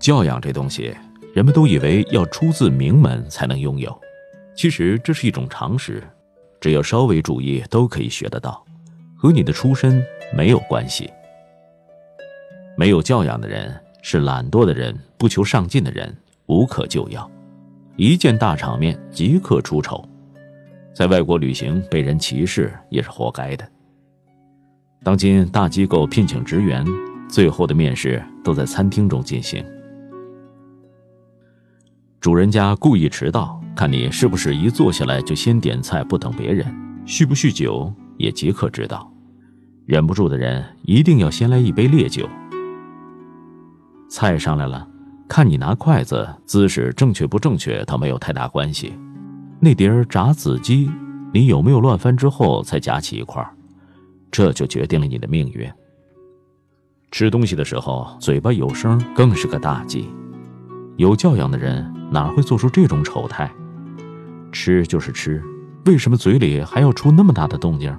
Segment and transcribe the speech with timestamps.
[0.00, 0.96] 教养这东西，
[1.34, 3.96] 人们都以为要出自名门才能拥有，
[4.56, 6.02] 其实这是一种常识，
[6.58, 8.64] 只要稍微注意都可以学得到，
[9.14, 10.02] 和你的出身
[10.34, 11.10] 没有关系。
[12.78, 17.30] 没有教养的人是懒惰的人，不求上进的人，无可救药，
[17.96, 20.02] 一见大场面即刻出丑，
[20.94, 23.68] 在外国旅行被人歧视也是活该的。
[25.04, 26.82] 当今大机构聘请职员，
[27.28, 29.62] 最后的面试都在餐厅中进行。
[32.20, 36.66] 主人家故意迟到，看你是不是一坐下来就先点菜不等别人，
[37.06, 39.10] 酗不酗酒也即刻知道。
[39.86, 42.28] 忍不住的人一定要先来一杯烈酒。
[44.10, 44.86] 菜上来了，
[45.26, 48.92] 看你拿筷子姿势正确不正确，倒没有太大关系。
[49.58, 50.90] 那碟炸子鸡，
[51.32, 53.42] 你有没有乱翻之后才夹起一块
[54.30, 55.66] 这就决定了你的命运。
[57.10, 60.06] 吃东西的时候嘴巴有声，更是个大忌。
[60.98, 63.50] 有教养的人哪会做出这种丑态？
[64.52, 65.42] 吃就是吃，
[65.86, 67.96] 为什么嘴里还要出那么大的动静？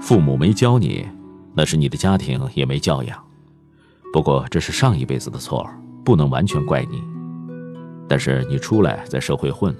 [0.00, 1.04] 父母没教你，
[1.52, 3.20] 那是你的家庭也没教养。
[4.12, 5.68] 不过这是上一辈子的错，
[6.04, 7.02] 不能完全怪你。
[8.08, 9.74] 但是你出来在社会混，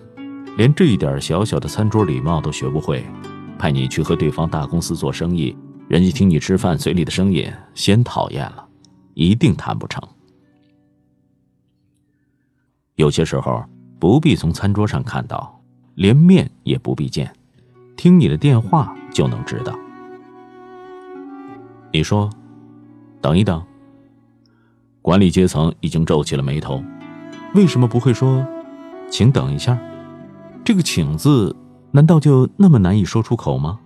[0.56, 3.04] 连这一点小小的餐桌礼貌都学不会，
[3.56, 8.66] 派你去和对方大公司做生意，人家听你吃饭嘴里的声音，先讨厌了，
[9.14, 10.02] 一定谈不成。
[12.96, 13.62] 有些时候
[13.98, 15.60] 不必从餐桌上看到，
[15.94, 17.30] 连面也不必见，
[17.94, 19.78] 听你的电话就能知道。
[21.92, 22.30] 你说
[23.20, 23.62] ：“等一等。”
[25.02, 26.82] 管理阶层已经皱起了眉头，
[27.54, 28.46] 为什么不会说
[29.10, 29.78] “请等一下”？
[30.64, 31.54] 这个“请”字
[31.90, 33.78] 难道就那么难以说出口吗？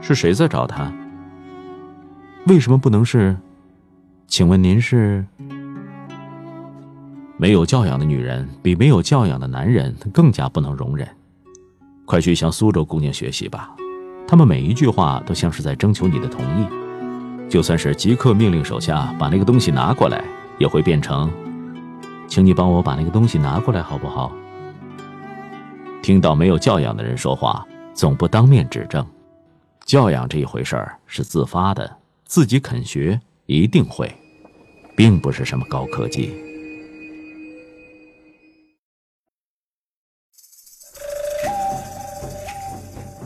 [0.00, 0.90] 是谁在找他？
[2.46, 3.36] 为什么不能是
[4.26, 5.26] “请问您是？”
[7.40, 11.08] 没有教养的女人比没有教养的男人更加不能容忍。
[12.04, 13.70] 快去向苏州姑娘学习吧，
[14.26, 16.66] 她们每一句话都像是在征求你的同意。
[17.48, 20.24] 就算是即刻命令手下把那个东西拿过来，
[20.58, 21.30] 也会变成，
[22.26, 24.32] 请你帮我把那个东西拿过来，好不好？
[26.02, 29.06] 听到没有教养的人说话，总不当面指正。
[29.86, 34.12] 教养这一回事儿是自发的，自己肯学一定会，
[34.96, 36.47] 并不是什么高科技。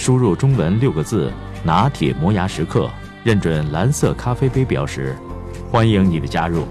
[0.00, 1.30] 输入中文六个字。
[1.62, 2.88] 拿铁磨牙时刻，
[3.22, 5.14] 认准蓝色咖啡杯标识，
[5.70, 6.66] 欢迎你的加入。